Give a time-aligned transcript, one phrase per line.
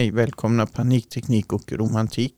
[0.00, 2.34] Hej, välkomna Panikteknik och romantik.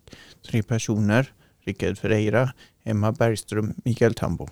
[0.47, 1.33] Tre personer.
[1.61, 4.49] Rickard Ferreira, Emma Bergström, Mikael Tambo.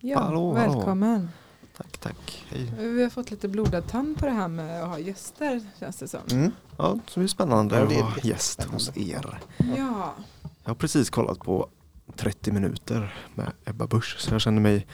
[0.00, 0.72] Ja, Hallå, hallå.
[0.74, 1.28] välkommen.
[1.76, 2.44] Tack, tack.
[2.48, 2.72] Hej.
[2.78, 6.08] Vi har fått lite blodad tand på det här med att ha gäster känns det
[6.08, 6.20] som.
[6.30, 6.52] Mm.
[6.78, 9.38] Ja, så det är spännande att vara gäst hos er.
[9.76, 10.14] Ja,
[10.62, 11.68] Jag har precis kollat på
[12.16, 14.86] 30 minuter med Ebba Busch så jag känner mig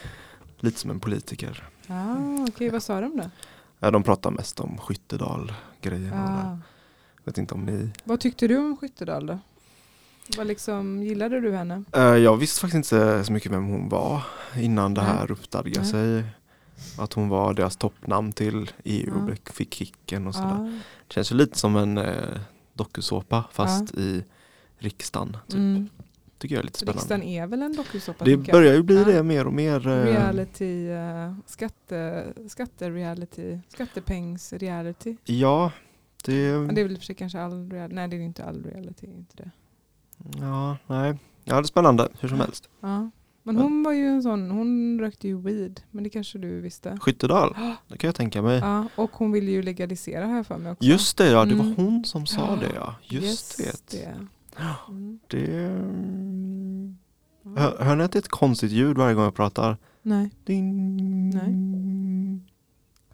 [0.61, 1.69] lite som en politiker.
[1.89, 3.31] ah, okej vad sa de då?
[3.79, 6.13] Ja, de pratar mest om Skyttedal-grejen.
[6.15, 6.59] Ah.
[7.25, 7.91] Vet inte om ni...
[8.05, 9.39] Vad tyckte du om Skyttedal då?
[10.37, 11.85] Vad liksom, gillade du henne?
[11.93, 14.23] Eh, Jag visste faktiskt inte så mycket vem hon var
[14.57, 15.91] innan det här uppstadgade Nej.
[15.91, 16.25] sig.
[16.99, 20.49] Att hon var deras toppnamn till EU och fick kicken och sådär.
[20.55, 20.81] Ah.
[21.09, 22.41] Det känns ju lite som en eh,
[22.75, 24.25] dokusåpa fast i
[24.79, 25.37] riksdagen.
[25.49, 25.55] Typ.
[25.59, 25.89] Mm.
[26.39, 27.01] Tycker jag är lite spännande.
[27.01, 28.25] Riksdagen är väl en dokusåpa?
[28.25, 29.87] Det börjar ju bli det mer och mer.
[29.89, 35.17] eh, Reality, uh, skatte, skatte-reality, skattepengs-reality.
[35.25, 35.71] Ja,
[36.23, 38.63] det, Men det är väl för sig kanske all reality, nej det är inte all
[38.65, 39.51] reality, inte det.
[40.41, 41.19] ja, nej.
[41.45, 42.69] ja, det är spännande hur som helst.
[42.81, 43.11] Ja.
[43.45, 46.99] Men hon var ju en sån, hon rökte ju weed, men det kanske du visste.
[47.01, 47.55] Skyttedal,
[47.89, 48.59] det kan jag tänka mig.
[48.59, 50.85] Ja, och hon ville ju legalisera här för mig också.
[50.85, 51.77] Just det, ja, det var Mm.
[51.77, 52.95] hon som sa det ja.
[53.03, 53.91] Just, det.
[53.91, 54.15] det.
[54.89, 55.19] Mm.
[55.29, 55.73] det.
[57.61, 59.77] Hör, hör ni att det är ett konstigt ljud varje gång jag pratar?
[60.03, 61.31] Nej, Ding.
[61.31, 61.55] Nej.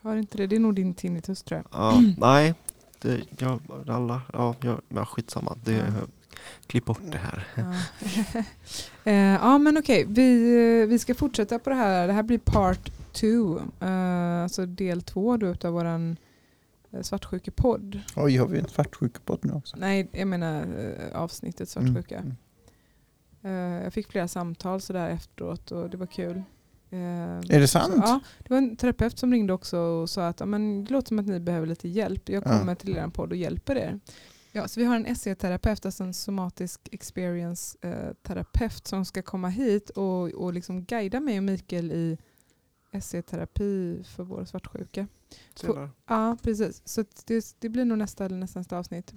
[0.03, 0.47] hör inte det.
[0.47, 1.81] Det är nog din tinnitus tror jag.
[1.81, 2.55] Ja, nej,
[3.01, 5.57] det, ja, alla, ja, ja, ja, skitsamma.
[5.65, 6.07] Det, Ja.
[6.67, 7.47] Klipp bort det här.
[7.55, 7.75] Ja,
[9.05, 12.07] Eh, ja men okej, vi, eh, vi ska fortsätta på det här.
[12.07, 16.17] Det här blir part two, eh, alltså del två då utav våran
[16.91, 18.01] eh, svartsjukepodd.
[18.17, 19.77] Oj, har vi en svartsjukepodd nu också?
[19.77, 22.19] Nej, jag menar eh, avsnittet svartsjuka.
[22.19, 22.37] Mm.
[23.43, 26.43] Eh, jag fick flera samtal sådär efteråt och det var kul.
[26.91, 26.99] Eh,
[27.57, 27.93] Är det sant?
[27.95, 30.91] Så, ja, det var en terapeut som ringde också och sa att ja, men det
[30.91, 32.29] låter som att ni behöver lite hjälp.
[32.29, 32.59] Jag Ja.
[32.59, 34.01] kommer till er podd och hjälper er.
[34.53, 40.23] Ja, så vi har en SE-terapeut, alltså en somatisk experience-terapeut som ska komma hit och,
[40.23, 42.19] och liksom guida mig och Mikael i
[43.03, 45.07] SE-terapi för vår svartsjuka.
[45.55, 46.83] Ser Ja, precis.
[46.85, 49.15] Så det, det blir nog nästa eller nästa, nästa avsnitt.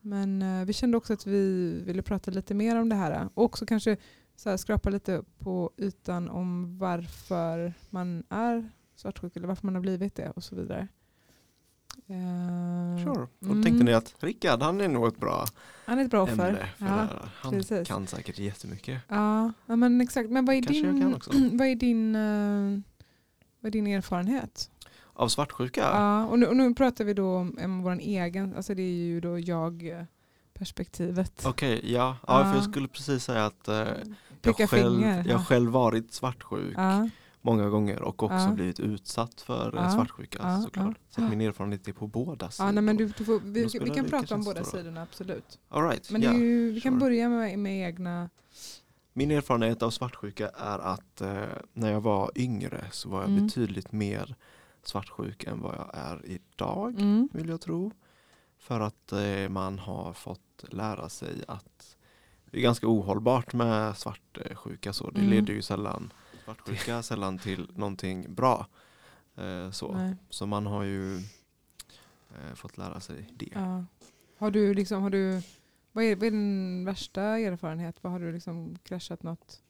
[0.00, 3.28] Men eh, vi kände också att vi ville prata lite mer om det här.
[3.34, 3.96] Och också kanske
[4.36, 9.82] så här, skrapa lite på ytan om varför man är svartsjuk eller varför man har
[9.82, 10.88] blivit det och så vidare.
[12.06, 13.26] Eh, Sure.
[13.38, 13.62] Och mm.
[13.62, 15.44] tänkte ni att Rickard han är nog ett bra
[15.84, 16.72] Han är ett bra offer.
[16.78, 17.06] för Ja.
[17.34, 17.88] Han precis.
[17.88, 19.02] kan säkert jättemycket.
[19.08, 20.30] Ja, ja, men exakt.
[20.30, 21.20] Men vad är, Kanske jag din,
[21.58, 22.80] vad är din, eh,
[23.60, 24.70] vad är din erfarenhet?
[25.12, 25.80] Av svartsjuka?
[25.80, 29.06] Ja, och, nu, och nu pratar vi då om, om vår egen, alltså det är
[29.06, 31.42] ju då jag-perspektivet.
[31.46, 32.16] Okej, ja.
[32.26, 32.42] ja.
[32.42, 32.54] För Ja.
[32.54, 33.86] jag skulle precis säga att eh,
[34.42, 35.16] Peka jag, själv, finger.
[35.16, 35.44] jag har ja.
[35.44, 37.08] själv varit svartsjuk Ja,
[37.40, 40.96] många gånger och också blivit utsatt för eh, svartsjuka såklart.
[41.10, 42.74] Så min erfarenhet är på båda sidor.
[42.74, 45.58] ja men du, du får, vi, spelar vi kan prata om båda sidorna, absolut.
[45.68, 47.00] All right, Men är ju, vi kan sure.
[47.00, 48.30] börja med, med egna...
[49.12, 51.36] Min erfarenhet av svartsjuka är att eh,
[51.72, 53.46] när jag var yngre så var jag Mm.
[53.46, 54.34] betydligt mer
[54.82, 57.00] svartsjuk än vad jag är idag.
[57.00, 57.28] Mm.
[57.32, 57.92] vill jag tro.
[58.58, 61.75] För att eh, man har fått lära sig att
[62.50, 64.92] det är ganska ohållbart med svartsjuka.
[64.92, 65.30] Så det Mm.
[65.30, 66.12] leder ju sällan,
[66.44, 68.66] svartsjuka sällan till någonting bra.
[69.36, 69.92] Eh, så.
[69.92, 73.48] Nej, så man har ju eh, fått lära sig det.
[73.54, 73.84] ja.
[74.38, 75.42] Har du liksom, har du...
[75.92, 77.96] Vad är, vad är din värsta erfarenhet?
[78.00, 79.60] Vad har du liksom kraschat något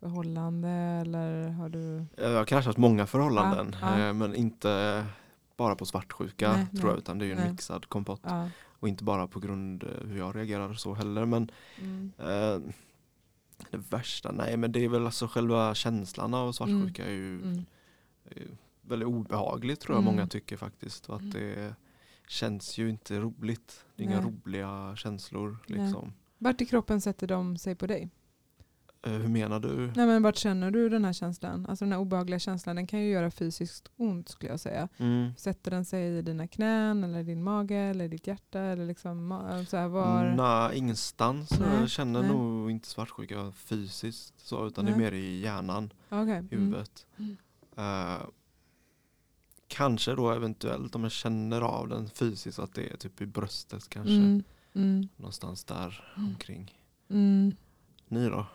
[0.00, 2.04] förhållande eller har du...
[2.16, 4.06] Jag har kraschat många förhållanden Ja, ja.
[4.06, 5.04] eh, men inte
[5.56, 7.50] bara på svartsjuka Nej, tror nej, jag utan det är ju en nej.
[7.50, 8.20] mixad kompott.
[8.24, 8.48] Ja.
[8.64, 12.12] Och inte bara på grund eh, hur jag reagerar så heller men Mm.
[12.18, 12.72] Eh,
[13.70, 17.64] det värsta, nej men det är väl alltså själva känslan av svartsjuka är ju Mm.
[18.30, 18.48] är ju
[18.82, 20.14] väldigt obehagligt tror jag Mm.
[20.14, 21.08] många tycker faktiskt.
[21.08, 21.32] Och att Mm.
[21.32, 21.74] det
[22.28, 23.84] känns ju inte roligt.
[23.96, 26.12] Det är inga roliga känslor liksom.
[26.38, 28.10] Vart i kroppen sätter de sig på dig?
[29.02, 29.76] Eh, hur menar du?
[29.96, 31.66] Nej, men vart känner du den här känslan?
[31.66, 34.88] Alltså den här obehagliga känslan, den kan ju göra fysiskt ont skulle jag säga.
[34.96, 35.32] Mm.
[35.36, 38.60] Sätter den sig i dina knän eller din mage eller ditt hjärta?
[38.60, 40.24] Eller liksom, ma- så här, var...
[40.36, 41.50] Nej, ingenstans.
[41.60, 42.30] Nej, Jag känner nej.
[42.30, 45.04] nog inte svartsjuka fysiskt så, utan det är Nej.
[45.04, 46.48] mer i hjärnan, Okej, mm.
[46.50, 47.06] huvudet.
[47.18, 47.36] Mm.
[47.76, 48.26] Eh,
[49.68, 53.88] kanske då eventuellt om jag känner av den fysiskt att det är typ i bröstet
[53.88, 54.12] kanske.
[54.14, 54.42] Mm.
[54.74, 55.08] Mm.
[55.16, 56.28] Någonstans där Mm.
[56.28, 56.74] omkring.
[58.08, 58.46] Ni då?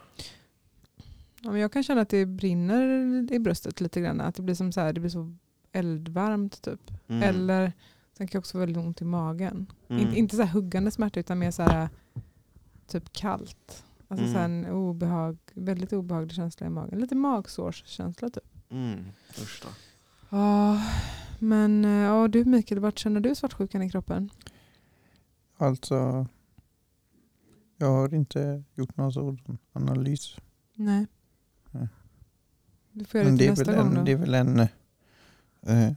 [1.43, 2.83] Ja, men jag kan känna att det brinner
[3.33, 4.21] i bröstet lite grann.
[4.21, 5.35] Att det blir som så här, det blir så
[5.71, 6.91] eldvarmt typ.
[7.07, 7.23] Mm.
[7.23, 7.73] Eller
[8.17, 9.71] sen kan jag också få väldigt ont i magen.
[9.87, 10.01] Mm.
[10.01, 11.89] In, inte så här huggande smärta utan mer så här
[12.87, 13.83] typ kallt.
[14.07, 14.33] Alltså Mm.
[14.33, 16.99] så här en obehag, väldigt obehaglig känsla i magen.
[16.99, 18.43] Lite magsårskänsla typ.
[18.69, 18.99] Mm.
[19.41, 19.69] Usch då.
[20.37, 20.81] Ja,
[21.39, 24.29] men ja, du Mikael, vart känner du svartsjukan i kroppen?
[25.57, 26.27] Alltså,
[27.77, 30.35] jag har inte gjort någon sådan analys.
[30.73, 31.07] Nej.
[32.93, 34.03] Du får göra det Men till det är, nästa väl gång en, då.
[34.03, 34.59] det är väl en
[35.61, 35.91] eh,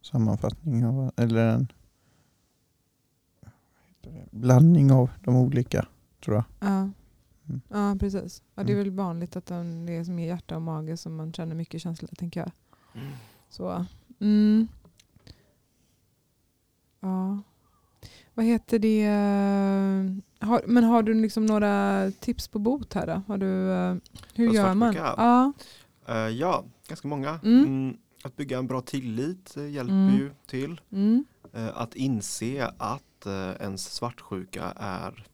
[0.00, 1.68] sammanfattning av, eller en
[4.30, 5.86] blandning av de olika
[6.24, 6.44] tror jag.
[6.60, 6.90] Ja.
[7.48, 7.60] Mm.
[7.68, 8.42] ja, precis.
[8.54, 8.84] Ja, det är Mm.
[8.84, 11.82] väl vanligt att den- det är som är hjärta och mage som man känner mycket
[11.82, 12.50] känslor, tänker jag.
[13.48, 13.86] Så.
[14.20, 14.68] Mm.
[17.00, 17.42] Ja.
[18.38, 19.04] Vad heter det?
[20.46, 23.22] Har, men har du liksom några tips på bot här då?
[23.26, 23.96] Har du, eh,
[24.34, 24.94] hur gör man?
[24.94, 25.52] Ja.
[26.08, 27.40] Eh, ja, ganska många.
[27.44, 27.64] Mm.
[27.64, 30.14] Mm, att bygga en bra tillit eh, hjälper Mm.
[30.16, 30.80] ju till.
[30.92, 31.24] Mm.
[31.52, 35.26] Eh, att inse att eh, ens svartsjuka är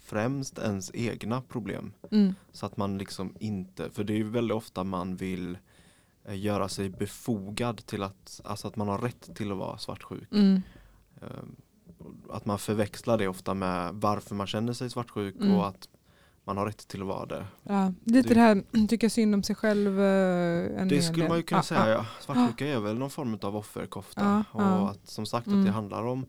[0.00, 1.92] främst ens egna problem.
[2.10, 2.34] Mm.
[2.52, 5.58] Så att man liksom inte, för det är ju väldigt ofta man vill
[6.28, 10.28] göra sig befogad till att, alltså att man har rätt till att vara svartsjuk.
[12.04, 12.16] Mm.
[12.30, 15.54] Eh, Att man förväxlar det ofta med varför man känner sig svartsjuk Mm.
[15.56, 15.88] och att
[16.44, 17.46] man har rätt till att vara det.
[17.62, 17.92] Ja.
[18.04, 20.00] Lite Det- det här, tycka synd om sig själv.
[20.00, 21.28] eh, Det skulle del.
[21.28, 21.94] man ju kunna Ja, säga ja.
[21.94, 22.06] ja.
[22.20, 24.44] Svartsjuka är väl någon form av offerkofta.
[24.52, 25.58] Och att som sagt Mm.
[25.60, 26.26] att det handlar om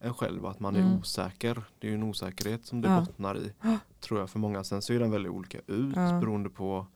[0.00, 0.98] en själv och att man är Mm.
[0.98, 1.62] osäker.
[1.78, 3.00] Det är ju en osäkerhet som det Ja.
[3.00, 3.52] bottnar i.
[4.00, 4.64] Tror jag för många.
[4.64, 6.20] Sen ser den väldigt olika ut Ja.
[6.20, 6.86] beroende på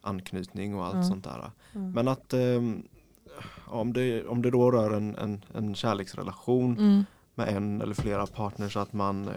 [0.00, 1.50] anknytning och allt sånt där.
[1.72, 2.82] Men att ehm,
[3.66, 7.04] om, det, om det då rör en, en, en kärleksrelation Mm.
[7.40, 9.34] Med en eller flera partners att man eh,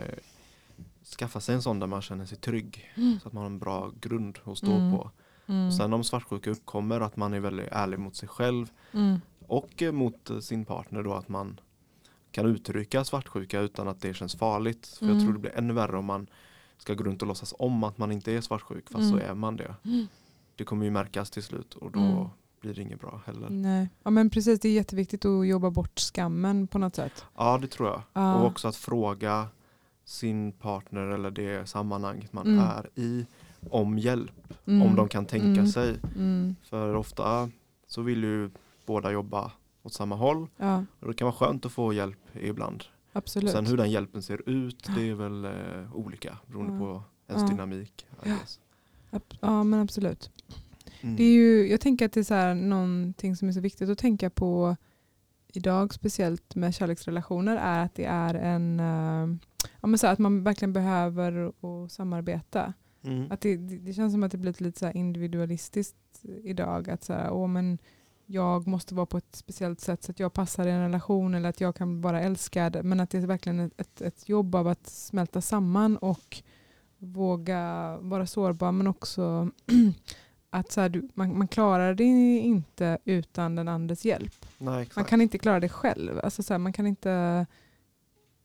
[1.20, 2.92] skaffar sig en sån där man känner sig trygg.
[2.96, 3.20] Mm.
[3.20, 4.92] Så att man har en bra grund att stå Mm.
[4.92, 5.12] på.
[5.48, 5.72] Mm.
[5.72, 9.20] Sen om svartsjuka uppkommer att man är väldigt ärlig mot sig själv Mm.
[9.48, 11.60] och eh, mot eh, sin partner då att man
[12.32, 14.88] kan uttrycka svartsjuka utan att det känns farligt.
[14.88, 15.16] För Mm.
[15.18, 16.28] jag tror det blir ännu värre om man
[16.78, 19.12] ska gå runt och låtsas om att man inte är svartsjuk fast Mm.
[19.12, 19.76] så är man det.
[19.86, 20.08] Mm.
[20.56, 22.26] Det kommer ju märkas till slut och då Mm.
[22.63, 23.50] Blir det inget bra heller.
[23.50, 23.89] Nej.
[24.04, 27.25] Ja, men precis, det är jätteviktigt att jobba bort skammen på något sätt.
[27.38, 28.01] Ja det tror jag.
[28.13, 28.36] Ja.
[28.36, 29.48] Och också att fråga
[30.06, 32.60] sin partner eller det sammanhanget man Mm.
[32.60, 33.25] är i
[33.69, 34.54] om hjälp.
[34.68, 34.81] Mm.
[34.81, 35.68] Om de kan tänka Mm.
[35.68, 35.95] sig.
[36.15, 36.56] Mm.
[36.63, 37.50] För ofta
[37.88, 38.50] så vill ju
[38.86, 39.51] båda jobba
[39.83, 40.48] åt samma håll.
[40.57, 42.83] Ja, Och det kan vara skönt att få hjälp ibland.
[43.13, 43.51] absolut.
[43.51, 46.80] Sen hur den hjälpen ser ut det är väl eh, olika beroende Ja.
[46.80, 48.06] på ens dynamik.
[48.24, 48.36] Ja.
[49.39, 50.31] Ja, men absolut.
[51.04, 51.16] Mm.
[51.16, 53.90] Det är ju, jag tänker att det är så här, någonting som är så viktigt
[53.90, 54.76] att tänka på
[55.54, 59.38] idag, speciellt med kärleksrelationer, är att det är en eh,
[59.82, 62.74] ja, men så här, att man verkligen behöver och samarbeta.
[63.04, 63.32] Mm.
[63.32, 66.90] Att det, det känns som att det blivit lite så individualistiskt idag.
[66.90, 67.78] Att så här, åh, men
[68.26, 71.50] jag måste vara på ett speciellt sätt så att jag passar i en relation eller
[71.50, 72.86] att jag kan vara älskad.
[72.86, 76.44] Men att det är verkligen ett, ett, ett jobb av att smälta samman och
[76.98, 79.50] våga vara sårbar men också
[80.54, 82.04] att så här, du, man, man klarar det
[82.38, 84.46] inte utan den andres hjälp.
[84.58, 84.90] Nej.
[84.96, 86.20] Man kan inte klara det själv.
[86.24, 87.46] Alltså så här, man kan inte,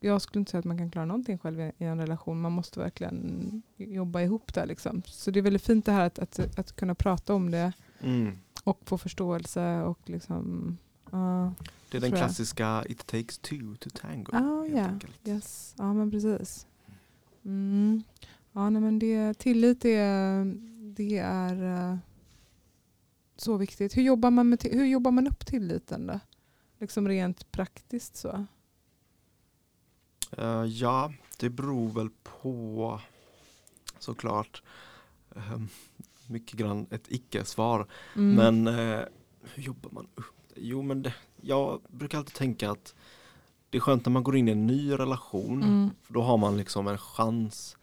[0.00, 2.40] jag skulle inte säga att man kan klara någonting själv i, i en relation.
[2.40, 4.66] Man måste verkligen jobba ihop där.
[4.66, 5.02] Liksom.
[5.06, 8.38] Så det är väldigt fint det här att, att, att kunna prata om det mm.
[8.64, 9.80] och få förståelse.
[9.82, 10.78] och liksom,
[11.10, 11.54] ja,
[11.90, 14.30] Det är den klassiska It takes two to tango.
[14.32, 15.28] Ah, helt enkelt.
[15.28, 15.74] yes.
[15.78, 16.66] ja men precis.
[17.44, 18.02] Mm.
[18.52, 20.44] Ja, nej, men det, tillit är,
[20.98, 21.96] det är eh,
[23.36, 23.96] så viktigt.
[23.96, 26.20] Hur jobbar man, med, hur jobbar man upp tilliten då?
[26.78, 28.46] Liksom rent praktiskt så.
[30.36, 33.00] Eh, ja, det beror väl på
[33.98, 34.62] såklart
[35.36, 35.68] ehm,
[36.26, 37.86] mycket grann ett icke-svar.
[38.16, 38.34] Mm.
[38.34, 39.04] Men eh,
[39.54, 40.24] hur jobbar man upp?
[40.56, 42.94] Jo men det, jag brukar alltid tänka att
[43.70, 45.62] det är skönt när man går in i en ny relation.
[45.62, 45.90] Mm.
[46.02, 47.77] För då har man liksom en chans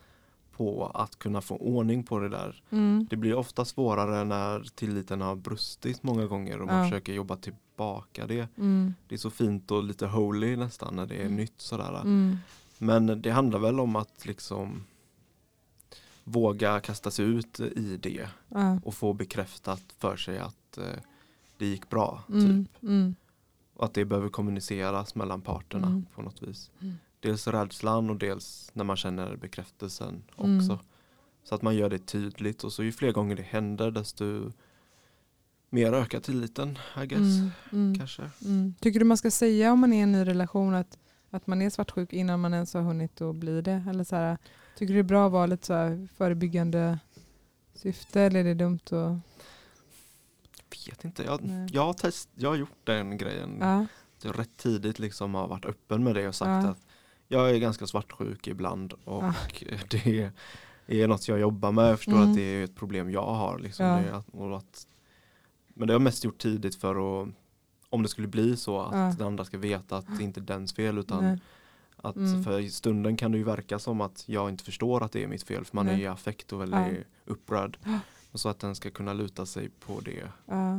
[0.58, 2.64] på att kunna få ordning på det där.
[2.70, 3.08] Mm.
[3.10, 6.84] Det blir ofta svårare när tilliten har brustit många gånger och man Ja.
[6.84, 8.48] försöker jobba tillbaka det.
[8.58, 8.94] Mm.
[9.08, 11.36] Det är så fint och lite holy nästan när det är Mm.
[11.36, 12.02] nytt sådär.
[12.02, 12.38] Mm.
[12.78, 14.84] Men det handlar väl om att liksom
[16.24, 18.80] våga kasta sig ut i det Ja.
[18.84, 20.84] och få bekräftat för sig att eh,
[21.58, 22.24] det gick bra.
[22.30, 22.66] Mm.
[22.66, 22.84] Typ.
[22.84, 23.16] Mm.
[23.74, 26.06] Och att det behöver kommuniceras mellan parterna Mm.
[26.16, 26.72] på något vis.
[26.82, 26.94] Mm.
[27.25, 30.58] Dels rädslan och dels när man känner bekräftelsen Mm.
[30.58, 30.79] också.
[31.44, 34.51] Så att man gör det tydligt och så ju fler gånger det händer desto
[35.70, 37.20] mer ökar tilliten I guess.
[37.20, 37.51] Mm.
[37.72, 37.98] Mm.
[37.98, 38.29] Kanske.
[38.46, 38.74] Mm.
[38.79, 40.98] Tycker du man ska säga om man är i en ny relation att,
[41.29, 43.84] att man är svartsjuk innan man ens har hunnit att bli det?
[43.89, 44.38] Eller så här,
[44.77, 47.00] tycker du det är bra att vara lite så här förebyggande
[47.74, 49.17] syfte eller är det dumt att...
[50.88, 51.24] Vet inte.
[51.24, 53.58] Jag, jag, har test, jag har gjort den grejen.
[53.60, 53.86] Ja.
[54.32, 56.70] Rätt tidigt liksom har varit öppen med det och sagt Ja.
[56.72, 56.86] att
[57.27, 59.34] jag är ganska svartsjuk ibland och Ja.
[59.89, 60.32] det
[60.88, 61.91] är något jag jobbar med.
[61.91, 62.29] Jag förstår Mm.
[62.29, 63.60] att det är ett problem jag har.
[63.60, 63.86] Liksom.
[63.86, 64.24] Ja.
[64.50, 64.88] Det att,
[65.74, 67.27] men det har jag mest gjort tidigt för att
[67.89, 69.15] om det skulle bli så att Ja.
[69.17, 71.39] den andra ska veta att det inte är dens fel utan Nej.
[71.98, 72.44] Att Mm.
[72.44, 75.27] För i stunden kan det ju verka som att jag inte förstår att det är
[75.27, 75.96] mitt fel för man Nej.
[75.96, 77.03] är i affekt och väldigt Ja.
[77.25, 77.77] upprörd.
[78.32, 80.24] Och så att den ska kunna luta sig på det.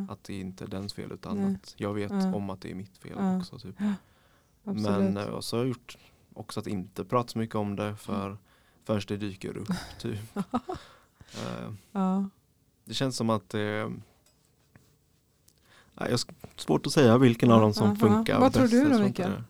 [0.09, 1.55] Att det inte är dens fel utan Nej.
[1.55, 3.59] att jag vet om att det är mitt fel också.
[3.59, 3.75] Typ.
[4.63, 5.99] Men eh, så har jag gjort
[6.37, 8.39] också att inte prata så mycket om det för
[8.85, 9.69] förrän det dyker upp.
[9.99, 10.19] Typ.
[11.35, 12.29] Eh, ja.
[12.85, 13.93] Det känns som att det
[15.95, 16.21] Nej, jag har
[16.57, 17.97] svårt att säga vilken av dem som Aha.
[17.97, 19.31] funkar Vad tror du då, Mikael?
[19.31, 19.45] det.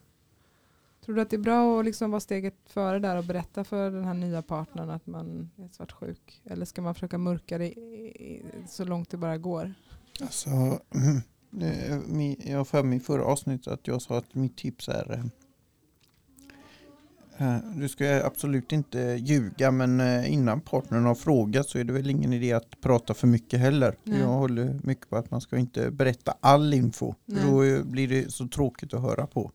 [1.04, 3.90] Tror du att det är bra att liksom vara steget före där och berätta för
[3.90, 6.42] den här nya partnern att man är svartsjuk?
[6.44, 9.74] Eller ska man försöka mörka det i- i- så långt det bara går?
[10.20, 10.48] Alltså,
[12.44, 15.24] jag har för mig i förra avsnittet att jag sa att mitt tips är eh,
[17.74, 22.10] du ska absolut inte ljuga men eh, innan partnern har frågat så är det väl
[22.10, 23.96] ingen idé att prata för mycket heller.
[24.04, 24.20] Nej.
[24.20, 27.14] Jag håller mycket på att man ska inte berätta all info.
[27.24, 27.42] Nej.
[27.46, 29.50] Då eh, blir det så tråkigt att höra på.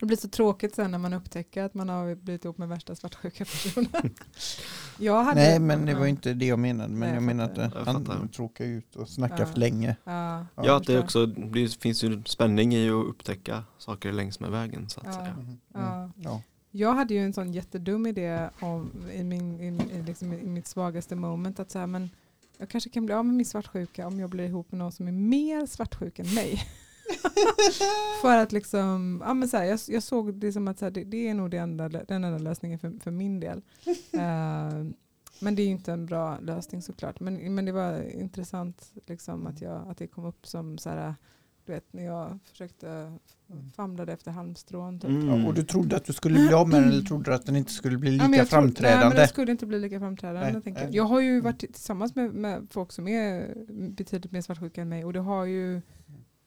[0.00, 2.94] Det blir så tråkigt sen när man upptäcker att man har blivit ihop med värsta
[2.94, 4.14] svartsjuka personen.
[4.98, 6.88] jag hade, Nej men det var inte det jag menade.
[6.88, 9.46] Men Nej, jag jag menar att Jag han tråkar ut och snackar Ja.
[9.46, 9.96] för länge.
[10.04, 14.40] Ja, Ja, Ja, att det också det finns ju spänning i att upptäcka saker längs
[14.40, 15.12] med vägen så att Ja.
[15.12, 15.34] säga.
[15.74, 16.12] Mm.
[16.16, 16.42] Ja.
[16.70, 16.88] Ja.
[16.88, 21.16] Jag hade ju en sån jättedum idé om, i, min, i, liksom, i mitt svagaste
[21.16, 22.10] moment att så här, men
[22.58, 25.08] jag kanske kan bli av med min svartsjuka om jag blir ihop med någon som
[25.08, 26.62] är mer svartsjuk än mig.
[28.22, 30.90] för att liksom, ja men så här, jag, jag såg det som att så här,
[30.90, 33.62] det, det är nog det enda, den enda lösningen för, för min del.
[34.12, 34.84] Eh,
[35.42, 37.20] men det är ju inte en bra lösning såklart.
[37.20, 41.14] Men, men det var intressant liksom, att, jag, att det kom upp som så här,
[41.70, 43.12] vet när jag försökte
[43.76, 45.00] famlade efter halmstrån.
[45.00, 45.10] Typ.
[45.10, 45.40] Mm.
[45.42, 47.46] Ja, och du trodde att du skulle bli av med den eller trodde du att
[47.46, 49.16] den inte skulle bli lika Ja, men jag tror- Nej, men framträdande?
[49.16, 50.52] den skulle inte bli lika framträdande.
[50.52, 50.94] Nej, tänker jag.
[50.94, 53.54] jag har ju varit tillsammans med, med folk som är
[53.90, 55.76] betydligt mer svartsjuka än mig och det har ju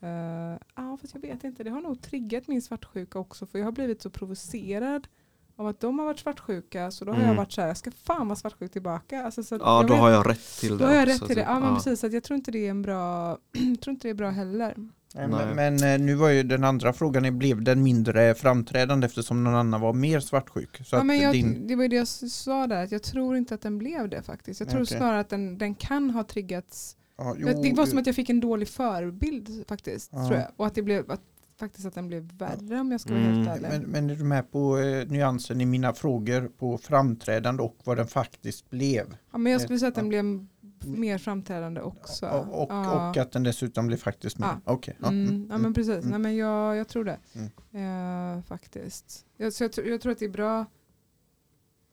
[0.02, 3.66] eh, Ja fast jag vet inte, det har nog triggat min svartsjuka också för jag
[3.66, 5.08] har blivit så provocerad
[5.56, 7.38] av att de har varit svartsjuka så då har jag Mm.
[7.38, 9.24] varit så här, jag ska fan vara svartsjuk tillbaka.
[9.26, 11.28] Alltså, så Ja, då vet- har jag rätt till det då har jag rätt till
[11.28, 11.36] det.
[11.36, 11.44] typ.
[11.48, 13.38] Ja men precis, så att jag tror inte det är en bra,
[13.82, 14.76] tror inte det är bra heller.
[15.16, 15.28] Nej.
[15.28, 19.56] men, men eh, nu var ju den andra frågan, blev den mindre framträdande eftersom någon
[19.56, 20.82] annan var mer svartsjuk?
[20.86, 23.04] Så Ja, att men jag, din, Det var ju det jag sa där, att jag
[23.04, 24.60] tror inte att den blev det faktiskt.
[24.60, 24.98] Jag tror Okej.
[24.98, 28.16] snarare att den, den kan ha triggats ja, Jag- det var jo, som att jag
[28.16, 30.10] fick en dålig förebild faktiskt.
[30.14, 30.28] Ja.
[30.28, 30.48] Tror jag.
[30.58, 31.22] Och att det blev att,
[31.60, 33.48] faktiskt att den blev värre om jag ska vara Mm.
[33.48, 33.70] helt ärlig.
[33.82, 37.98] men, men är du med på eh, nyansen i mina frågor på framträdande och vad
[37.98, 39.06] den faktiskt blev?
[39.32, 40.46] ja, men jag skulle säga att den blev
[40.86, 42.28] mer framträdande också.
[42.28, 43.10] Och, och, ja.
[43.10, 44.48] och att den dessutom blev faktiskt mer?
[44.48, 44.74] Ja.
[44.74, 44.98] Okej.
[45.02, 46.10] ja, Mm, mm, ja men precis, mm.
[46.10, 47.20] Nej, men jag, jag tror det.
[47.34, 48.38] Mm.
[48.38, 49.26] Eh, faktiskt.
[49.38, 50.66] Jag, så jag, tror- jag tror att det är bra.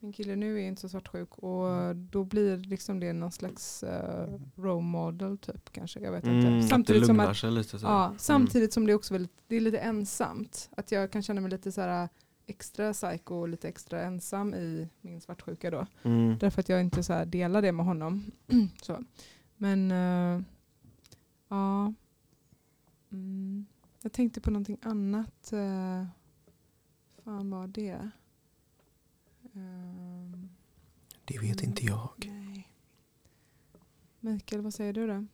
[0.03, 4.39] Min kille nu är inte så svartsjuk och då blir liksom det någon slags uh,
[4.57, 6.01] role model typ kanske.
[6.01, 6.49] Jag vet Mm, inte.
[6.57, 7.79] att det Samtidigt som att lite.
[7.79, 7.87] Så.
[7.87, 10.71] Ja, samtidigt som det är också väldigt, det är lite ensamt.
[10.77, 12.09] Att jag kan känna mig lite så här
[12.51, 15.87] extra psycho och lite extra ensam i min svartsjuka då.
[16.03, 16.39] Mm.
[16.39, 18.31] Därför att jag inte så här delar det med honom.
[18.83, 19.05] så.
[19.57, 20.43] Men eh,
[21.49, 21.93] ja.
[23.13, 23.67] Mm.
[24.03, 25.51] Jag tänkte på någonting annat.
[25.53, 26.05] Uh,
[27.25, 28.11] fan var det?
[29.55, 30.49] Ehm,
[31.25, 32.11] Det vet inte jag.
[32.27, 32.67] nej.
[34.21, 35.27] Mikael, vad säger du då?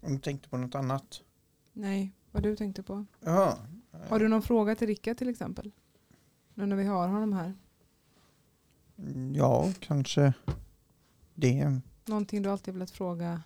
[0.00, 1.22] Om du tänkte på något annat?
[1.72, 3.04] Nej, vad du tänkte på?
[3.20, 3.58] Ja.
[4.08, 5.72] Har du någon fråga till Rickard till exempel?
[6.54, 7.54] Nu när vi har honom här.
[9.34, 10.32] Ja, kanske
[11.34, 11.80] det.
[12.06, 13.42] Någonting du alltid velat fråga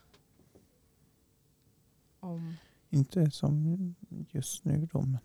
[2.20, 2.54] om?
[2.90, 3.94] Inte som
[4.30, 5.00] just nu då.
[5.00, 5.18] Men,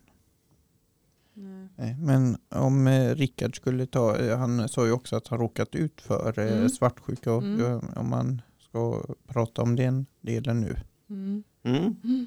[1.34, 1.68] Nej.
[1.76, 1.96] nej.
[1.98, 6.00] men om eh, Rickard skulle ta, eh, han sa ju också att han råkat ut
[6.00, 6.68] för eh, Mm.
[6.68, 7.32] svartsjuka.
[7.32, 7.60] Och, Mm.
[7.60, 10.76] eh, om man ska prata om den delen nu.
[11.10, 11.42] Mm.
[11.62, 12.26] Mm.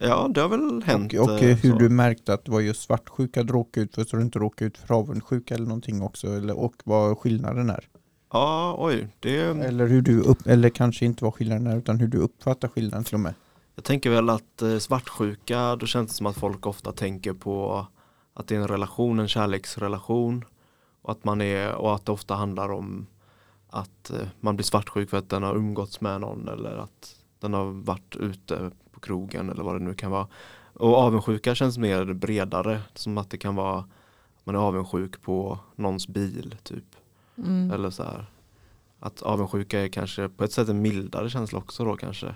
[0.00, 1.14] Ja, det har väl hänt.
[1.14, 1.78] Och, och eh, hur så.
[1.78, 4.66] du märkte att det var just svartsjuka du råkade ut för så du inte råkade
[4.66, 6.26] ut för avundsjuka eller någonting också.
[6.26, 7.88] Eller, och vad skillnaden är.
[8.32, 9.08] Ja, oj.
[9.20, 12.68] Det, Eller hur du upp, eller kanske inte vad skillnaden är utan hur du uppfattar
[12.68, 13.34] skillnaden till och med.
[13.74, 17.86] jag tänker väl att eh, svartsjuka, då känns det som att folk ofta tänker på
[18.34, 20.44] att det är en relation, en kärleksrelation.
[21.02, 23.06] Och att, man är, och att det ofta handlar om
[23.70, 27.54] att eh, man blir svartsjuk för att den har umgåtts med någon eller att den
[27.54, 30.26] har varit ute på krogen eller vad det nu kan vara.
[30.72, 33.86] Och avundsjuka känns mer bredare, som att det kan vara att
[34.46, 36.84] man är avundsjuk på någons bil typ.
[37.38, 37.70] Mm.
[37.70, 38.26] Eller så här.
[39.00, 42.34] Att avundsjuka är kanske på ett sätt en mildare känsla också då kanske.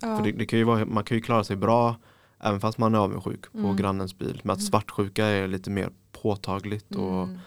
[0.00, 0.16] Ja.
[0.16, 1.96] För det, det kan ju vara, man kan ju klara sig bra
[2.40, 3.76] även fast man är avundsjuk på Mm.
[3.76, 4.40] grannens bil.
[4.44, 4.66] Men att Mm.
[4.66, 5.90] svartsjuka är lite mer
[6.22, 7.38] påtagligt och Mm.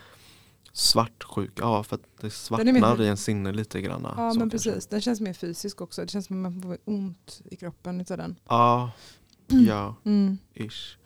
[0.78, 4.02] Svartsjuk, ja för att det svartnar i en sinne lite grann.
[4.04, 4.70] Ja men kanske.
[4.72, 6.02] precis, den känns mer fysisk också.
[6.02, 8.36] Det känns som att man får ont i kroppen utav den.
[8.50, 8.92] Ja,
[9.48, 10.38] ja, Mm.
[10.54, 10.98] ish.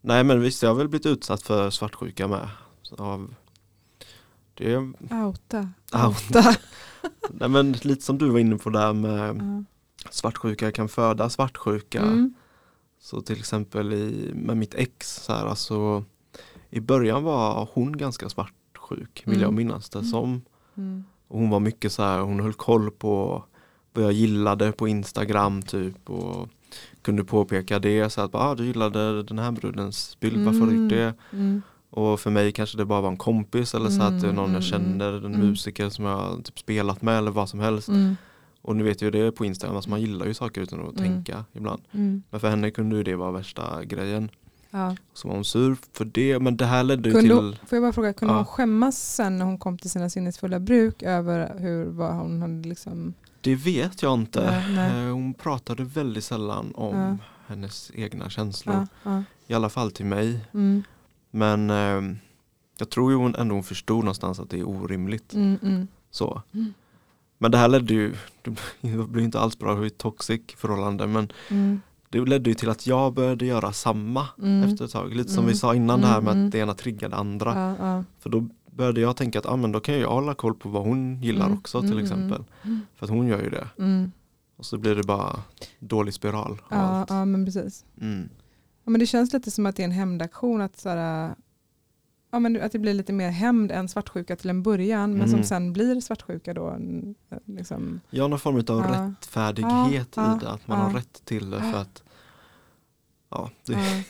[0.00, 2.48] Nej men visst jag har väl blivit utsatt för svartsjuka med.
[2.98, 3.34] Av,
[4.54, 4.76] det
[5.10, 5.68] Outa.
[5.92, 6.56] Outa.
[7.30, 10.10] nej men lite som du var inne på där med Ja.
[10.10, 12.00] svartsjuka kan föda svartsjuka.
[12.02, 12.34] Mm.
[13.00, 16.04] Så till exempel i, med mitt ex, så här, alltså,
[16.70, 18.28] i början var hon ganska
[18.94, 19.56] svartsjuk vill jag Mm.
[19.56, 20.42] minnas det som.
[20.76, 21.04] Mm.
[21.28, 23.44] Och hon var mycket så här, hon höll koll på
[23.92, 26.48] vad jag gillade på Instagram typ och
[27.02, 30.88] kunde påpeka det så att ah, du gillade den här brudens bild, varför har du
[30.88, 31.14] det?
[31.32, 31.62] Mm.
[31.90, 34.44] Och för mig kanske det bara var en kompis eller så att det är någon
[34.44, 35.46] Mm, jag känner, en mm.
[35.48, 37.88] musiker som jag typ spelat med eller vad som helst.
[37.88, 38.16] Mm.
[38.62, 40.98] Och nu vet jag ju det på Instagram, alltså man gillar ju saker utan att
[40.98, 41.12] Mm.
[41.12, 41.82] tänka ibland.
[41.92, 42.22] Mm.
[42.30, 44.28] Men för henne kunde ju det vara värsta grejen.
[44.74, 44.96] Ja.
[45.12, 47.92] Så var hon sur för det, men det här ledde Kunde, till får jag bara
[47.92, 48.38] fråga, kunde Ja.
[48.38, 52.68] hon skämmas sen när hon kom till sina sinnesfulla bruk över hur vad hon hade
[52.68, 54.50] liksom Det vet jag inte.
[54.50, 55.06] Nej, nej.
[55.06, 57.16] Eh, Hon pratade väldigt sällan om Ja.
[57.46, 58.86] hennes egna känslor.
[59.46, 60.40] I alla fall till mig.
[60.54, 60.82] Mm,
[61.30, 62.16] Men eh,
[62.78, 65.34] jag tror ju hon ändå hon förstod någonstans att det är orimligt.
[65.34, 66.42] mm, mm, Så.
[66.54, 66.74] Mm.
[67.38, 68.14] Men det här ledde ju,
[68.80, 71.06] det blev inte alls bra, det var ett toxic förhållande.
[71.06, 71.80] Men mm,
[72.12, 74.62] det ledde ju till att jag började göra samma mm.
[74.70, 75.14] efter ett tag.
[75.14, 75.52] Lite som Mm.
[75.52, 77.54] vi sa innan det här med Mm, att det ena triggade andra.
[77.78, 78.04] Ja, ja.
[78.18, 80.82] För då började jag tänka att ah, men då kan jag hålla koll på vad
[80.82, 82.44] hon gillar Mm, också till mm, exempel.
[82.64, 82.80] mm.
[82.94, 83.68] För att hon gör ju det.
[83.78, 84.12] Mm.
[84.56, 85.40] Och så blir det bara
[85.78, 87.84] dålig spiral Ja, ja, men precis.
[88.00, 88.28] Mm.
[88.84, 90.60] Ja, men det känns lite som att det är en hämndaktion.
[90.60, 91.34] Att, så här,
[92.32, 95.10] ja, men att det blir lite mer hämnd än svartsjuka till en början.
[95.18, 95.44] Men som Mm.
[95.44, 96.68] sen blir svartsjuka då.
[96.70, 97.14] mm,
[97.46, 98.00] Liksom.
[98.10, 99.06] Ja, någon form av Ja.
[99.10, 100.50] rättfärdighet Ja, i det.
[100.50, 100.84] Att man ja.
[100.84, 102.02] har rätt till det för att
[103.30, 103.78] ja, det Ja.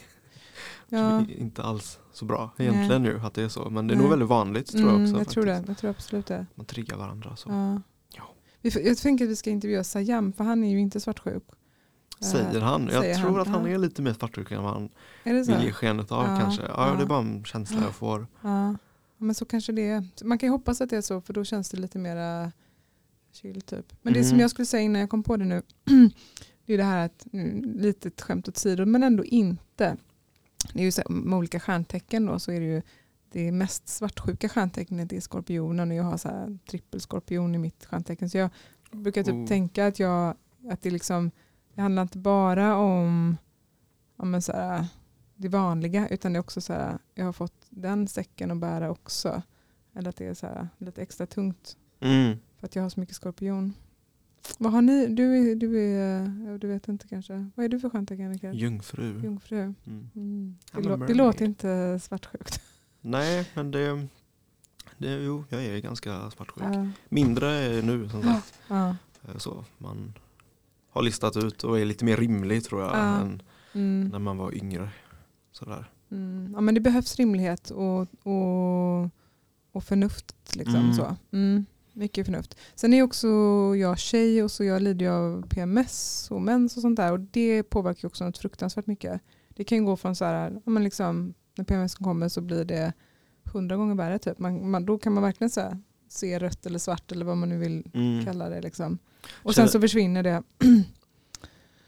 [0.89, 1.19] Ja.
[1.19, 3.69] är inte alls så bra egentligen ju att det är så.
[3.69, 4.09] Men det är nog Nej.
[4.09, 5.17] väldigt vanligt tror jag Mm, också.
[5.17, 5.51] jag tror det.
[5.55, 5.67] faktiskt.
[5.69, 6.45] Jag tror absolut det.
[6.55, 7.79] Man triggar varandra så.
[8.61, 11.43] Jag tänker att vi ska intervjua Sayam för han är ju inte svartsjuk.
[12.19, 12.83] Säger han.
[12.91, 13.39] Jag säger tror han.
[13.41, 14.89] att han är lite mer svartsjuk än vad han
[15.23, 16.61] det vill ge skenet av Ja, kanske.
[16.61, 16.95] Ja, ja.
[16.95, 18.27] det är bara en känsla jag får.
[18.41, 18.75] Ja.
[19.17, 20.23] Men så kanske det är.
[20.23, 22.51] Man kan ju hoppas att det är så för då känns det lite mera
[23.33, 23.93] chill typ.
[24.01, 24.29] Men det Mm.
[24.29, 25.61] som jag skulle säga innan jag kom på det nu.
[26.65, 29.97] det är det här att, mm, lite ett skämt åt sidan men ändå inte.
[30.73, 32.81] Det är ju så här, med olika stjärntecken då så är det ju
[33.31, 38.29] det mest svartsjuka stjärntecknet är skorpionen och jag har så här trippelskorpion i mitt stjärntecken.
[38.29, 38.49] Så jag
[38.91, 39.47] brukar typ Oh.
[39.47, 40.35] tänka att jag
[40.69, 41.31] att det liksom
[41.75, 43.37] det handlar inte bara om
[44.17, 44.85] men så här,
[45.35, 48.91] det vanliga utan det är också så här jag har fått den säcken att bära
[48.91, 49.41] också.
[49.95, 52.37] Eller att det är så här, lite extra tungt Mm.
[52.59, 53.73] för att jag har så mycket skorpion.
[54.57, 55.07] Vad har ni?
[55.07, 57.49] Du är, du är du vet inte kanske.
[57.55, 58.55] Vad är du för stjärntecken Rickard?
[58.55, 59.21] Jungfru.
[59.23, 59.59] Jungfru.
[59.61, 59.75] Mm.
[60.15, 60.57] Mm.
[60.71, 62.61] Det, lå- det låter inte svartsjukt.
[63.01, 64.07] Nej, men det,
[64.97, 66.63] det, jo, jag är ganska svartsjuk.
[66.63, 66.87] Ja.
[67.09, 68.59] Mindre nu som sagt.
[68.69, 68.93] Eh,
[69.37, 70.13] Så man
[70.93, 73.19] har listat ut och är lite mer rimlig tror jag Ja.
[73.21, 73.41] än
[73.75, 74.07] Mm.
[74.09, 74.89] när man var yngre.
[75.51, 75.91] Sådär.
[76.11, 76.51] Mm.
[76.55, 79.09] Ja, men det behövs rimlighet och, och,
[79.71, 80.55] och förnuft.
[80.55, 80.93] Liksom, Mm.
[80.93, 81.15] så.
[81.31, 81.65] Mm.
[81.93, 82.57] Mycket förnuft.
[82.75, 83.27] Sen är också
[83.75, 87.11] jag tjej och så jag lider av PMS och mens och sånt där.
[87.11, 89.21] Och det påverkar också något fruktansvärt mycket.
[89.49, 92.93] Det kan gå från så här, men liksom, när PMS kommer så blir det
[93.43, 94.19] hundra gånger värre.
[94.19, 94.39] Typ.
[94.39, 95.77] Man, man, då kan man verkligen här,
[96.13, 98.25] se rött eller svart eller vad man nu vill Mm.
[98.25, 98.61] kalla det.
[98.61, 98.97] Liksom.
[99.43, 100.43] Och Känner- sen så försvinner det.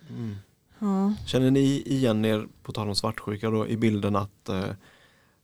[0.10, 0.36] Mm.
[0.80, 1.14] Ja.
[1.26, 4.66] Känner ni igen er, på tal om svartsjuka då, i bilden att eh,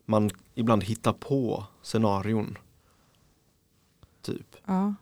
[0.05, 2.57] man ibland hittar på scenarion?
[4.21, 4.55] Typ.
[4.65, 4.93] Ja.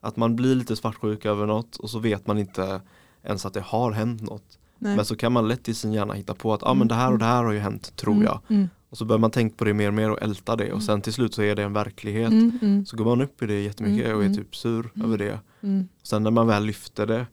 [0.00, 2.80] Att man blir lite svartsjuk över något och så vet man inte
[3.22, 4.58] ens att det har hänt något.
[4.78, 4.96] Nej.
[4.96, 6.94] Men så kan man lätt i sin hjärna hitta på att ah, Mm, men det
[6.94, 7.18] här och mm.
[7.18, 8.40] det här har ju hänt, tror Mm, jag.
[8.48, 8.68] Mm.
[8.90, 10.76] Och så börjar man tänka på det mer och mer och älta det Mm.
[10.76, 12.32] och sen till slut så är det en verklighet.
[12.32, 14.38] Mm, mm, Så går man upp i det jättemycket Mm, och är mm.
[14.38, 15.06] typ sur Mm.
[15.06, 15.38] över det.
[15.60, 17.26] mm, Sen när man väl lyfter det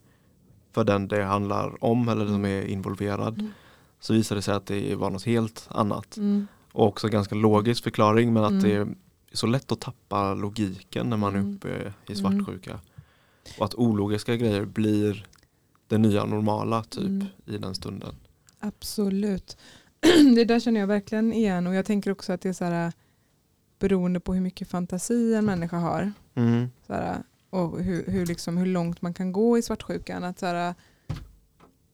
[0.71, 2.51] för den det handlar om eller som Mm.
[2.51, 3.51] är involverad Mm.
[3.99, 6.17] så visar det sig att det var något helt annat.
[6.17, 6.47] mm.
[6.71, 8.63] Och också ganska logisk förklaring men att Mm.
[8.63, 8.87] det är
[9.33, 11.55] så lätt att tappa logiken när man är Mm.
[11.55, 12.79] uppe i svartsjuka.
[13.57, 15.27] Och att ologiska grejer blir
[15.87, 17.25] det nya normala typ Mm.
[17.45, 18.15] i den stunden.
[18.59, 19.57] Absolut.
[20.35, 22.93] Det där känner jag verkligen igen och jag tänker också att det är så här
[23.79, 26.11] beroende på hur mycket fantasi en människa har.
[26.35, 26.69] Mm.
[26.87, 30.23] Så här, och hur, hur, liksom, hur långt man kan gå i svartsjukan.
[30.23, 30.75] Att så här,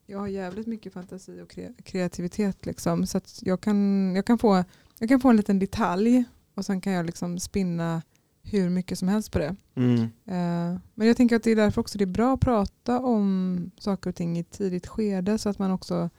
[0.05, 2.65] jag har jävligt mycket fantasi och kre- kreativitet.
[2.65, 4.63] Liksom, så att jag, kan, jag, kan få,
[4.99, 6.23] jag kan få en liten detalj
[6.55, 8.01] och sen kan jag liksom spinna
[8.43, 9.55] hur mycket som helst på det.
[9.75, 10.01] Mm.
[10.03, 13.71] Eh, Men jag tänker att det är därför också det är bra att prata om
[13.77, 16.09] saker och ting i tidigt skede så att man också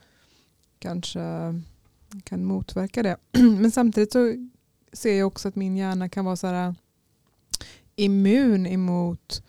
[0.78, 1.20] kanske
[2.24, 3.16] kan motverka det.
[3.38, 4.34] Men samtidigt så
[4.92, 6.74] ser jag också att min hjärna kan vara så här
[7.96, 9.42] immun emot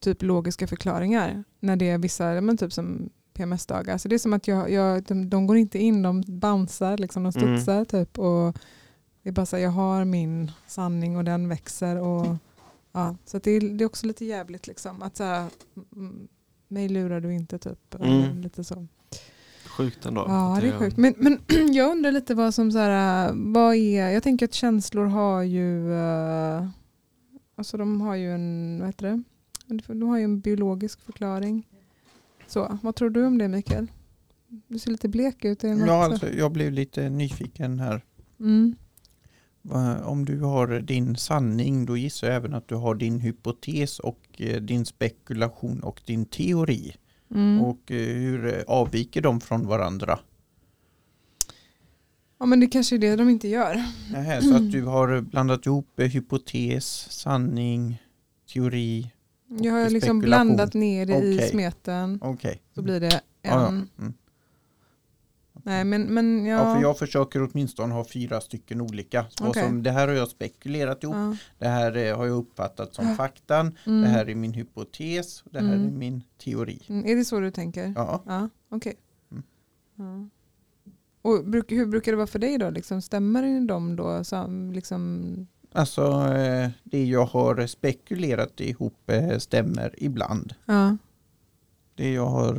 [0.00, 1.44] typ logiska förklaringar.
[1.60, 3.98] När det är vissa, men typ som PMS-dagar.
[3.98, 7.22] Så det är som att jag, jag, de, de går inte in, de bouncear, liksom,
[7.22, 7.56] de Mm.
[7.58, 8.18] studsar typ.
[8.18, 8.56] Och
[9.22, 11.96] det är bara så här, jag har min sanning och den växer.
[11.96, 12.36] Och,
[12.92, 15.02] ja, så det, är, det är också lite jävligt liksom.
[15.02, 15.48] Att så här,
[15.96, 16.28] mm,
[16.68, 17.94] mig lurar du inte typ.
[17.94, 18.40] Mm.
[18.40, 18.86] Lite så.
[19.84, 20.24] Sjukt ändå.
[20.28, 20.96] Ja, det är sjukt.
[20.96, 21.38] Men, men
[21.74, 25.92] jag undrar lite vad som så här, vad är, jag tänker att känslor har ju,
[25.94, 26.66] eh,
[27.56, 29.22] alltså de har ju en, vad heter det?
[29.94, 31.66] De har ju en biologisk förklaring.
[32.46, 33.86] Så, vad tror du om det Mikael?
[34.68, 35.64] Du ser lite blek ut.
[35.64, 38.04] Är det något Ja, så- alltså, jag blev lite nyfiken här.
[38.40, 38.76] mm.
[40.04, 44.20] Om du har din sanning, då gissar jag även att du har din hypotes och
[44.38, 46.96] eh, din spekulation och din teori.
[47.34, 47.60] Mm.
[47.60, 50.18] Och eh, hur eh, avviker de från varandra?
[52.38, 53.84] Ja men det kanske är det de inte gör.
[54.12, 58.02] Nähä, så att du har blandat ihop eh, hypotes, sanning,
[58.52, 59.12] teori.
[59.48, 60.20] Jag har liksom spekulation.
[60.20, 61.48] blandat ner det i Okej.
[61.48, 62.18] smeten.
[62.22, 62.62] Okej.
[62.74, 63.20] Så blir det en.
[63.42, 63.68] Ja, ja.
[63.68, 64.14] Mm.
[65.64, 66.58] Nej men, men ja.
[66.68, 69.26] Ja, för jag försöker åtminstone ha fyra stycken olika.
[69.30, 69.62] Så Okej.
[69.64, 71.14] som, det här har jag spekulerat ihop.
[71.16, 71.36] ja.
[71.58, 73.76] Det här eh, har jag uppfattat som faktan.
[73.86, 74.02] Mm.
[74.02, 75.42] Det här är min hypotes.
[75.50, 75.86] Det här Mm.
[75.86, 76.82] är min teori.
[76.88, 77.92] Mm, Är det så du tänker?
[77.96, 78.22] Ja.
[78.26, 78.94] Ja, okej.
[79.30, 79.42] Mm.
[79.96, 80.28] Ja.
[81.22, 82.70] Och bruk, hur brukar det vara för dig då?
[82.70, 84.24] Liksom, stämmer de då?
[84.24, 86.02] Som, liksom, Alltså
[86.34, 90.54] eh, det jag har spekulerat ihop eh, stämmer ibland.
[90.66, 90.96] ja.
[91.94, 92.54] Det jag har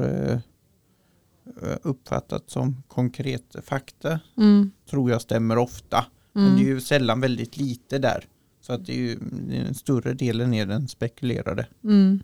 [1.84, 4.72] uppfattat som konkret fakta Mm.
[4.90, 6.06] tror jag stämmer ofta.
[6.36, 6.48] Mm.
[6.48, 8.26] Men det är ju sällan väldigt lite där.
[8.62, 9.16] Så att det är ju,
[9.50, 11.68] den större delen är den spekulerade.
[11.84, 12.24] Mm.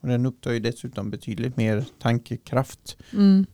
[0.00, 2.96] Och den upptar ju dessutom betydligt mer tankekraft.
[3.12, 3.46] Mm.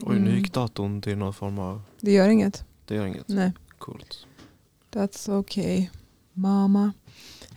[0.00, 0.34] Oj, nu Mm.
[0.38, 1.82] gick datorn till någon form av...
[2.00, 2.64] Det gör inget.
[2.86, 3.28] Det gör inget.
[3.28, 4.26] Nej, Coolt.
[4.92, 5.88] that's okay.
[6.32, 6.92] Mamma.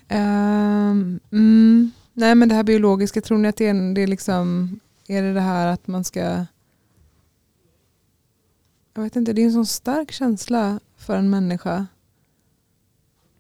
[0.08, 1.92] Ehm, mm.
[2.20, 5.34] Nej men det här biologiska, tror ni att det är, det är liksom, är det
[5.34, 6.46] det här att man ska
[8.94, 11.88] jag vet inte, det är en sån stark känsla för en människa.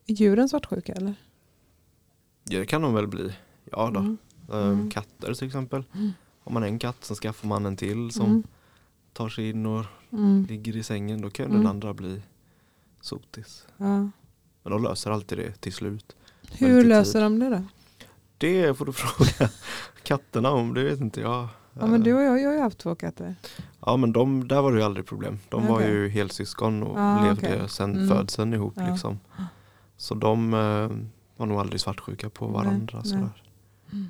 [0.07, 1.15] Är djuren svartsjuka eller?
[2.49, 3.33] Ja, det kan de väl bli.
[3.71, 3.99] Ja då.
[3.99, 4.17] Mm.
[4.53, 4.89] Ehm, Mm.
[4.91, 5.83] Katter till exempel.
[5.95, 6.11] Mm.
[6.43, 8.43] Om man är en katt så skaffar man en till som Mm.
[9.13, 10.45] tar sig in och Mm.
[10.49, 11.21] ligger i sängen.
[11.21, 11.57] Då kan Mm.
[11.57, 12.21] den andra bli
[13.01, 13.65] sotis.
[13.77, 13.85] Ja.
[14.63, 16.15] Men de löser alltid det till slut.
[16.51, 17.21] Hur löser tid.
[17.21, 17.63] de det då?
[18.37, 19.51] Det får du fråga
[20.03, 21.47] katterna om, det vet inte jag.
[21.79, 23.35] Ja men du och jag, jag har ju haft två katter.
[23.85, 25.39] Ja men de, där var det ju aldrig problem.
[25.49, 25.89] De var Okej.
[25.91, 27.69] ju helsyskon och Ah, levde okej.
[27.69, 28.07] sedan Mm.
[28.07, 28.89] födseln ihop Ja.
[28.91, 29.19] liksom.
[29.97, 30.89] Så de eh,
[31.37, 32.97] var nog aldrig svartsjuka på varandra.
[32.97, 33.05] nej.
[33.11, 33.43] Sådär.
[33.91, 34.07] Mm.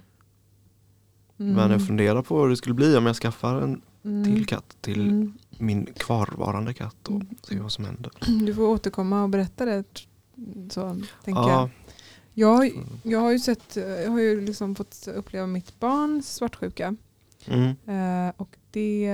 [1.56, 4.24] Men jag funderar på hur det skulle bli om jag skaffar en Mm.
[4.24, 5.34] till katt till Mm.
[5.58, 7.28] min kvarvarande katt och Mm.
[7.42, 8.12] se vad som händer.
[8.46, 9.84] Du får återkomma och berätta det.
[10.70, 11.42] Så, tänker.
[11.42, 11.70] Ja, Jag,
[13.04, 16.96] jag har ju sett, jag har ju liksom fått uppleva mitt barns svartsjuka.
[17.46, 19.08] mm, Eh, och det,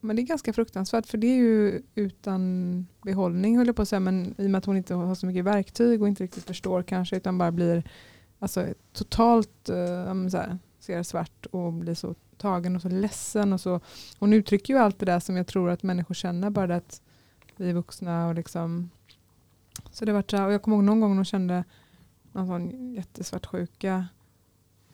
[0.00, 3.88] men det är ganska fruktansvärt för det är ju utan behållning höll jag på att
[3.88, 4.00] säga.
[4.00, 6.82] Men i och med att hon inte har så mycket verktyg och inte riktigt förstår
[6.82, 7.90] kanske utan bara blir
[8.38, 13.52] alltså, totalt eh, så här, ser svart och blir så tagen och så ledsen.
[13.52, 13.80] Och så.
[14.18, 17.02] Hon uttrycker ju allt det där som jag tror att människor känner bara att
[17.56, 18.90] vi är vuxna och liksom
[19.92, 21.64] så det var och jag kommer ihåg någon gång hon kände
[22.32, 24.06] någon sån jättesvartsjuka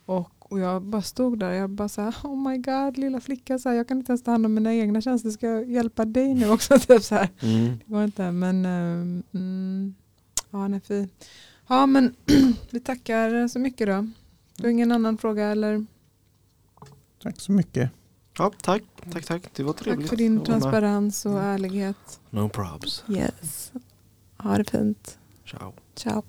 [0.07, 3.21] och, och jag bara stod där och jag bara så här, oh my god lilla
[3.21, 5.71] flicka, så här, jag kan inte ens ta hand om mina egna känslor, ska jag
[5.71, 6.79] hjälpa dig nu också?
[6.89, 7.29] typ så här.
[7.41, 7.79] mm.
[7.79, 9.95] Det går inte, men ehm, mm,
[10.51, 11.09] ja, han är fin.
[11.67, 12.15] Ja, men
[12.71, 14.07] vi tackar så mycket då.
[14.57, 15.87] Du har ingen annan fråga eller?
[17.23, 17.91] Tack så mycket.
[18.39, 19.51] ja, tack, tack, tack.
[19.57, 20.01] Det var trevligt.
[20.07, 21.45] Tack för din transparens och Mm.
[21.45, 22.21] ärlighet.
[22.31, 23.05] No probs.
[23.09, 23.73] Yes.
[24.37, 25.19] Ha det fint.
[25.45, 25.73] Ciao.
[25.95, 26.23] Ciao.